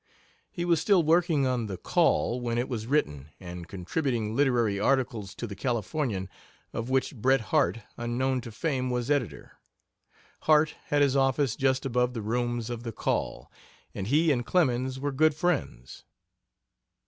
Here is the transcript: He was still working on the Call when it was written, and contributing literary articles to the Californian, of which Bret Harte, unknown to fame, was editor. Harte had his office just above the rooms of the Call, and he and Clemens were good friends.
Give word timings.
He 0.51 0.65
was 0.65 0.81
still 0.81 1.03
working 1.03 1.45
on 1.45 1.67
the 1.67 1.77
Call 1.77 2.41
when 2.41 2.57
it 2.57 2.67
was 2.67 2.87
written, 2.87 3.29
and 3.39 3.67
contributing 3.67 4.35
literary 4.35 4.79
articles 4.79 5.35
to 5.35 5.45
the 5.45 5.53
Californian, 5.55 6.27
of 6.73 6.89
which 6.89 7.13
Bret 7.15 7.39
Harte, 7.53 7.81
unknown 7.97 8.41
to 8.41 8.51
fame, 8.51 8.89
was 8.89 9.11
editor. 9.11 9.59
Harte 10.39 10.73
had 10.85 11.03
his 11.03 11.15
office 11.15 11.55
just 11.55 11.85
above 11.85 12.15
the 12.15 12.23
rooms 12.23 12.71
of 12.71 12.81
the 12.81 12.91
Call, 12.91 13.51
and 13.93 14.07
he 14.07 14.31
and 14.31 14.43
Clemens 14.43 14.99
were 14.99 15.11
good 15.11 15.35
friends. 15.35 16.03